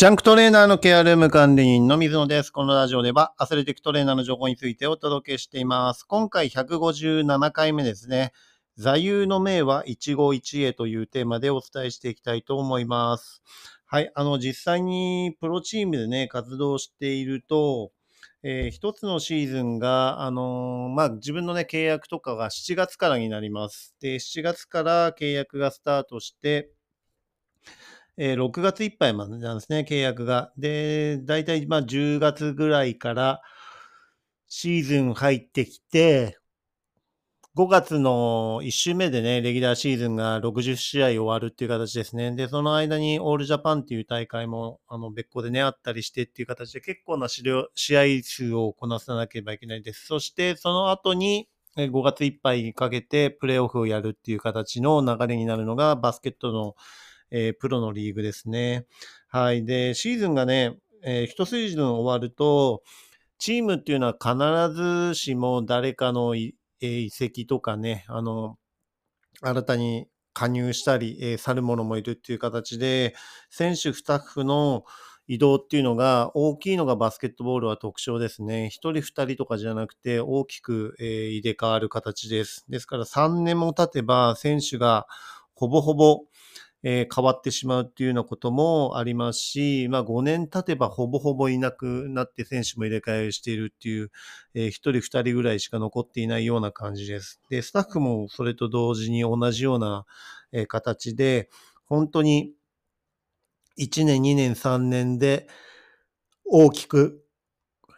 [0.00, 2.50] ジャンクトレーナーのケアルーム管理人の水野です。
[2.50, 6.04] このラジオではアスレティックトレーナーの情報についてお届けしています。
[6.04, 8.32] 今回157回目ですね。
[8.78, 13.42] 座右の銘は一期一会というテーマでお伝えしていきたいと思います。
[13.84, 14.10] はい。
[14.14, 17.92] あの、実際にプロチームでね、活動していると、
[18.42, 23.94] えー一つのシーズンが、あのーまあ、自分のね、契約とかが7月からになります。
[24.00, 26.70] で、7月から契約がスタートして、
[28.22, 30.52] えー6月いっぱいまでなんですね、契約が。
[30.58, 33.40] で、大体まあ10月ぐらいから
[34.46, 36.36] シーズン入ってきて、
[37.54, 42.36] 5月の1週目でね、レギュラーシーズンが60試合終わるっていう形ですね。
[42.36, 47.42] で、その間にオールジャパンっていう大会も、あの、別個でね、あったりしてっていう形で結構な試
[47.96, 50.04] 合数をこなさなければいけないです。
[50.04, 56.74] そして、その後に、5月いっぱいにかけてプレーオフをやるっていう形の流れになるのがバスケットの
[57.30, 58.86] えープロのリーグですね。
[59.28, 59.64] はい。
[59.64, 62.82] で、シーズンがね、えー一シーズン終わると、
[63.38, 68.58] チームっていうのは必ずしも誰かのえ移籍とかね、あの、
[69.42, 73.14] 新たに加入したり、えー去る者もいるっていう形で、
[73.50, 74.84] 選手、スタッフの
[75.26, 78.66] 移動っていうのが大きいのがバスケットボールは特徴ですね。
[78.68, 82.64] 一人二人とかじゃなくて大きく、えー入れ替わる形です。
[82.68, 85.06] ですから3年も経てば選手が
[85.54, 86.24] ほぼほぼ
[86.82, 94.10] えー変わってしまうっていうようなこともありますし、まあ5年経てばほぼほぼいなくなって選手も入れ替えしているっていう、
[94.54, 97.40] えー、1人2人ぐらいしか残っていないような感じです。
[97.50, 100.06] で、スタッフもそれと同時に同じような、
[100.52, 101.48] えー形で、
[101.86, 102.52] 本当に
[103.76, 105.48] 1年、2年、3年で
[106.44, 107.22] 大きく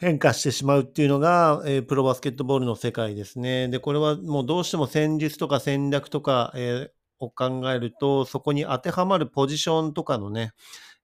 [0.00, 3.68] 変化してしまうっていうのが、えープロバスケットボールの世界ですね。
[3.68, 10.52] で、これはもうどうしても戦術とか戦略とか、えーを考えると、そこに当てはまるポジションとかのね、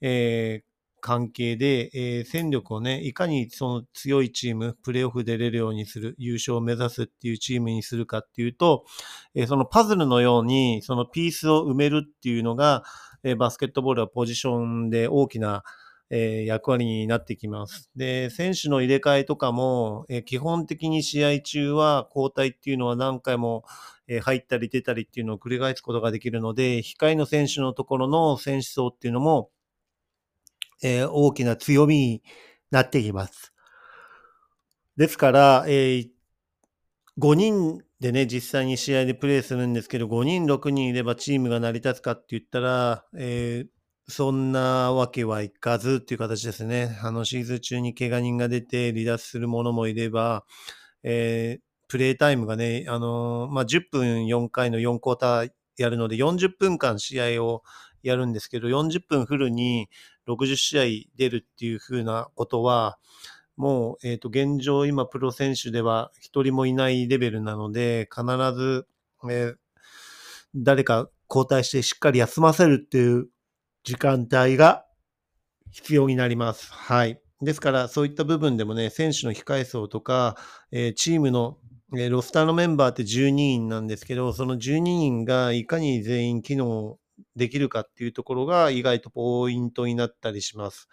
[0.00, 0.64] えー
[1.06, 8.86] 関係で、えー戦力をね、いかにその強いチーム、プレーオフ出れるようにする、優勝を目指すっていうチームにするかっていうと、
[9.34, 12.84] えーそのパズルのように、そのピースを埋めるっていうのが、
[13.22, 15.62] えーバスケットボールはポジションで大きな、
[16.10, 17.90] えー役割になってきます。
[17.96, 23.64] で、選手の入れ替えとかも、えー基本的に試合中は交代っていうのは何回も、
[24.08, 29.50] え入ったり出たりっていうのを繰り返すことができるので、控えの選手のところの選手層っていうのも、
[30.82, 32.22] えー大きな強みに
[32.70, 33.52] なってきます。
[34.96, 36.08] ですから、えー
[37.18, 43.68] 5人でね、実際に試合でプレーするんですけど、5人、6人いればチームが成り立つかって言ったら、えー
[44.06, 46.98] そんなわけはいかずっていう形ですね。
[47.02, 50.44] あの、シーズン中に怪我人が出て離脱する者もいれば、
[51.04, 57.62] えープレイタイムがね、あのーまあ、10分4回の4クォーターやるので、40分間試合を
[58.02, 59.88] やるんですけど、40分フルに
[60.28, 60.82] 60試合
[61.16, 62.98] 出るっていう風なことは、
[63.56, 68.24] もう、えっ、と、現状、今、プロ選手では一人もいないレベルなので、必
[68.54, 68.86] ず、
[69.30, 69.56] えー
[70.56, 73.26] 誰か交代してしっかり休ませるっていう
[73.82, 74.86] 時間帯が
[75.72, 76.72] 必要になります。
[76.72, 77.20] はい。
[77.42, 80.36] ですから、そういった部分でもね、選手の控え層とか、
[80.70, 81.58] えーチームの、
[81.96, 86.98] えーロスターのメンバーって12人なんですけど、その12人がいかに全員機能
[87.36, 90.88] できるかっていうところが意外とポイントになったりします。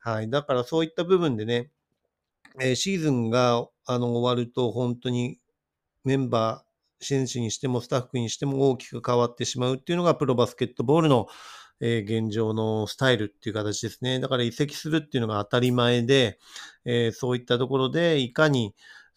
[0.00, 0.30] はい。
[0.30, 1.70] だからそういった部分でね、
[2.60, 5.38] えーシーズンがあの終わると本当に
[6.04, 11.26] メンバー、選手にしてもスタッフにしても大きく変わってしまうっていうのがプロバスケットボールの、
[11.80, 14.20] えー現状のスタイルっていう形ですね。
[14.20, 16.38] だから移籍するっていうのが当たり前で、
[16.84, 18.74] えーそういったところでいかに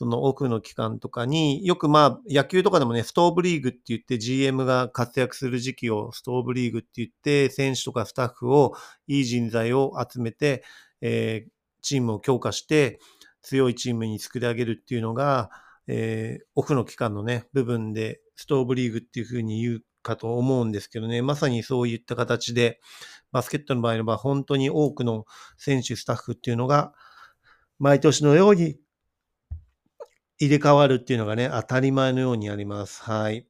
[0.00, 8.72] そのオフの期間とかによくまあ野球とかでもね、ストーブリーグって言って GM が活躍する時期をストーブリーグって言って選手とかスタッフを
[9.08, 10.64] いい人材を集めて、
[11.02, 11.50] えー
[11.82, 12.98] チームを強化して
[13.42, 15.50] 強いチームに作り上げるっていうのが、
[15.86, 22.80] えーオフの期間のね、部分でストーブリーグっていうふうに言うかと思うんですけどね、まさにそういった形で、
[23.32, 25.26] バスケットの場合は本当に多くの
[25.58, 26.94] 選手、スタッフっていうのが、
[27.78, 28.76] 毎年のように
[30.40, 33.02] 入れ替わるっていうのがね、当たり前のようにあります。
[33.02, 33.46] はい。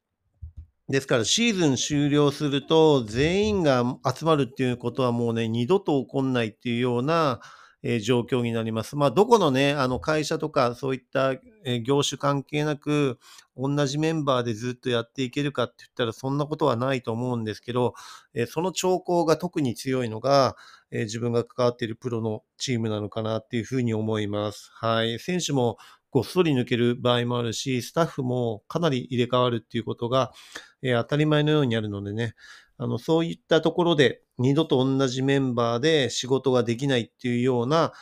[0.89, 7.41] ですから、シーズン終了すると、全員が集まるっていうことはもうね、二度と起こんないっていうような、
[7.83, 8.97] えー状況になります。
[8.97, 11.33] まあ、どこのね、あの会社とか、そういった、
[11.65, 13.19] えー業種関係なく、
[13.57, 17.95] 同じメンバーでずっとやっていけるかって言ったら、そんなことはないと思うんですけど、
[18.35, 20.57] えーその兆候が特に強いのが、
[20.91, 24.71] え自分が関わっているプロのチームなのかなっていうふうに思います。
[24.75, 25.21] はい。
[25.21, 25.79] 選手も
[26.11, 30.33] ごっそり抜ける場合もあるし、スタッフもかなり入れ替わるっていうことが、
[30.83, 32.35] えー当たり前のようにあるのでね、
[32.79, 37.93] あの、そういったところで二度と同じメンバーで仕事ができないっていうような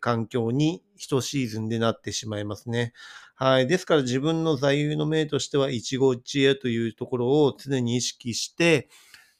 [0.00, 2.92] 環境に一シーズンでなってしまいますね。
[3.34, 3.66] はい。
[3.66, 8.88] ですから自分の座右の銘としては一期一会というところを常に意識して、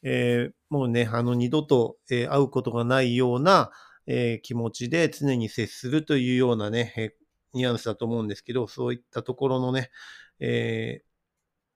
[0.03, 3.71] えー、もうね、あの二度と、えー、会うことがないような、
[4.07, 7.15] えー、気持ちで常に接するというようなね、え
[7.55, 9.91] ニュアンスだと思うんですけど、そういったところのね、
[10.41, 11.03] え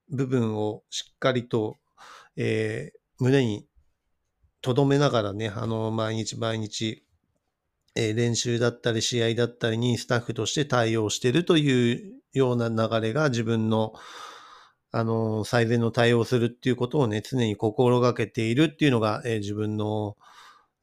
[0.08, 1.76] 部分をしっかりと、
[2.36, 3.66] え胸に
[4.62, 7.04] 留めながらね、あの、毎日毎日、
[7.94, 13.92] え練習だったり試合だったりにスタッフとして対応してるというような流れが自分の、
[14.92, 20.16] あの、最善の対応するっていうことをね、常に心がけているっていうのが、えー、自分の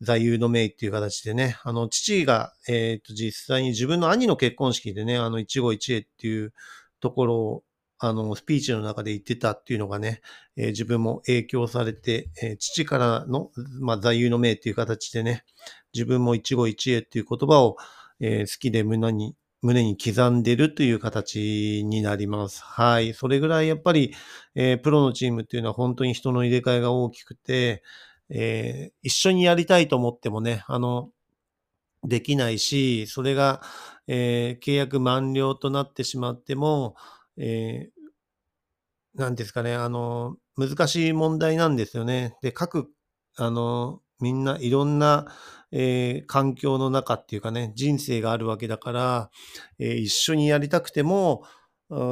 [0.01, 6.54] 座右の銘っていう形でね、あの、父が、えっ、と、実際に自分の兄の結婚式でね、あの、一期一会っていう
[7.01, 7.63] ところを、
[8.00, 10.22] あの、スピーチの中で言ってたっていうのがね、
[10.56, 13.51] えー、自分も影響されて、えー、父からの、
[13.81, 15.44] まあ、座右の銘っていう形でね、
[15.94, 17.75] 自分も一期一会っていう言葉を、
[18.22, 22.63] えー、好きで胸に胸に刻んでるという形になります。
[22.63, 23.13] はい。
[23.13, 24.13] それぐらいやっぱり、
[24.56, 27.84] えー、プロのチームっていうのは本当に人の入れ替えが大きくて、
[28.30, 31.10] えー、一緒にやりたいと思ってもね、あの、
[32.04, 33.62] できないし、それが、
[34.08, 36.96] えー、契約満了となってしまっても、
[37.38, 42.36] えー、なんですかね、あの、難しい問題なんですよね。
[42.42, 42.90] で、各、
[43.38, 45.28] あの、みんないろんな、
[45.72, 49.31] えー、環境の中っていうかね、人生があるわけだから、
[49.78, 51.44] えー、一緒にやりたくても、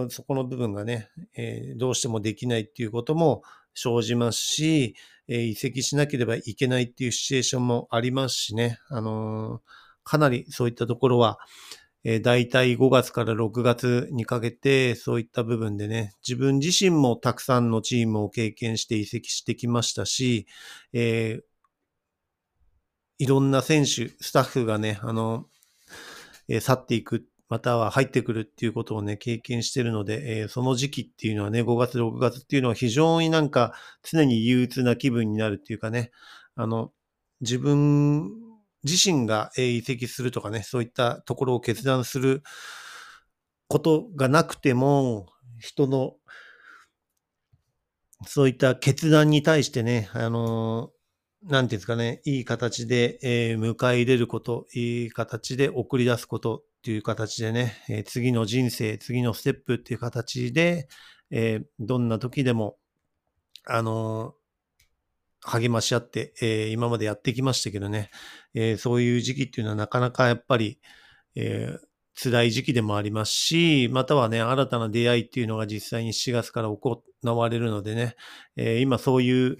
[0.10, 3.44] そこの部分がね、えー、どうしてもできないっていうことも
[3.78, 4.96] 生じますし、
[5.28, 9.62] え移籍しなければいけないっていうシチュエーションもありますしね、あの
[10.04, 11.38] かなりそういったところは、
[12.04, 20.48] えー、大体5月から6月にかけて、そういった部分でね、自分自身もたくさんのチームを経験して移籍してきましたし、
[20.94, 21.44] えー、
[23.20, 25.48] いろんな選手、スタッフがね、あの、
[26.48, 33.74] えー、去っていく、または入ってくるっていうことをね、経験してるので、えー、その時期っていうのはね、5月、6月っていうのは非常になんか
[34.04, 36.12] 常に憂鬱な気分になるっていうかね、
[36.56, 36.92] あの、
[37.42, 38.32] 自分
[38.84, 42.44] 自身が移籍するとかね、そういったところを決断する
[43.68, 45.28] ことがなくても、
[45.60, 46.16] 人の
[48.26, 50.92] そういった決断に対してね、あの
[51.44, 60.88] なんていうんですかね、いい形で、えー、迎え入れること、いい形で送り出すことっていう形でね、えー、次の人生、次のステップっていう形で、
[61.31, 62.78] えー、どんな時でも、
[63.66, 64.36] あの
[65.42, 68.10] 励まし合って、え今までやってきましたけどね、
[68.54, 70.80] えそういう時期っていうのはなかなかやっぱり、
[71.36, 71.78] え
[72.16, 78.16] 辛い時期でもありますし、またはね、新たな出会いっていうのが実際に7月から行われるのでね、
[78.56, 79.57] え今そういう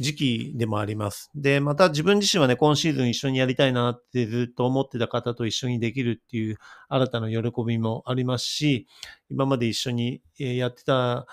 [0.00, 1.30] 時期でもあります。
[1.34, 6.56] で、また自分自身はね、今シーズン一緒にやりたいなってずっと思ってた方と一緒にできるっていう
[6.88, 8.86] 新たな喜びもありますし、
[9.30, 11.26] 今まで一緒にやってた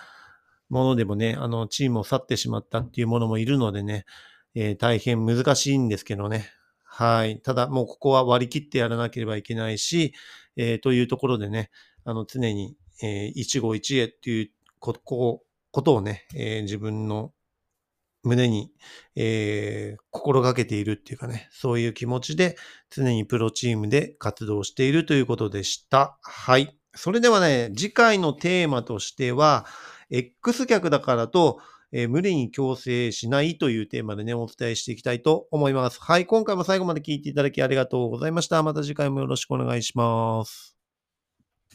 [0.70, 4.06] ものでもね、あの、チームを去ってしまったっていうものもいるのでね、
[4.54, 6.50] えー、大変難しいんですけどね。
[6.84, 7.40] はい。
[7.40, 10.14] ただ、もうここは割り切ってやらなければいけないし、
[10.58, 11.70] えー、というところでね、
[12.04, 14.94] あの、常に、えー、一期一会っていうこ
[15.72, 17.32] ことをね、えー、自分の
[18.28, 18.72] 胸に、
[19.16, 22.58] えー、心がけているっていうかね、そういう気持ちで
[22.90, 26.18] 常にプロチームで活動しているということでした。
[26.22, 26.78] はい。
[26.96, 29.66] それではね、次回のテーマとしては、
[30.10, 31.60] X 客だからと、
[31.92, 36.00] えー、無理に強制しないというテーマでね、お伝えしていきたいと思います。
[36.02, 36.26] はい。
[36.26, 38.62] 今回も最後まで聞いていただきありがとうございました。
[38.64, 40.77] また次回もよろしくお願いします。